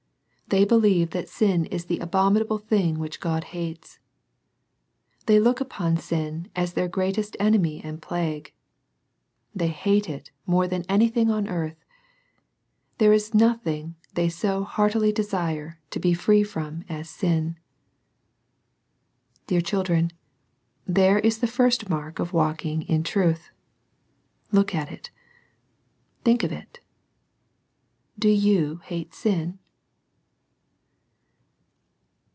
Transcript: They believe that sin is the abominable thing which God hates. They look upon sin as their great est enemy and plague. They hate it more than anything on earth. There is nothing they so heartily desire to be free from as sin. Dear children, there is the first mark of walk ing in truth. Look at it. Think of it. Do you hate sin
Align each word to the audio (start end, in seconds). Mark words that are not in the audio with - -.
They 0.47 0.65
believe 0.65 1.11
that 1.11 1.29
sin 1.29 1.63
is 1.67 1.85
the 1.85 1.99
abominable 1.99 2.57
thing 2.57 2.99
which 2.99 3.21
God 3.21 3.45
hates. 3.55 3.99
They 5.25 5.39
look 5.39 5.61
upon 5.61 5.95
sin 5.95 6.49
as 6.53 6.73
their 6.73 6.89
great 6.89 7.17
est 7.17 7.37
enemy 7.41 7.79
and 7.85 8.01
plague. 8.01 8.53
They 9.55 9.69
hate 9.69 10.09
it 10.09 10.29
more 10.45 10.67
than 10.67 10.83
anything 10.89 11.31
on 11.31 11.47
earth. 11.47 11.85
There 12.97 13.13
is 13.13 13.33
nothing 13.33 13.95
they 14.13 14.27
so 14.27 14.65
heartily 14.65 15.13
desire 15.13 15.79
to 15.91 16.01
be 16.01 16.13
free 16.13 16.43
from 16.43 16.83
as 16.89 17.09
sin. 17.09 17.57
Dear 19.47 19.61
children, 19.61 20.11
there 20.85 21.19
is 21.19 21.37
the 21.37 21.47
first 21.47 21.89
mark 21.89 22.19
of 22.19 22.33
walk 22.33 22.65
ing 22.65 22.81
in 22.81 23.03
truth. 23.03 23.51
Look 24.51 24.75
at 24.75 24.91
it. 24.91 25.11
Think 26.25 26.43
of 26.43 26.51
it. 26.51 26.81
Do 28.19 28.27
you 28.27 28.81
hate 28.83 29.13
sin 29.13 29.57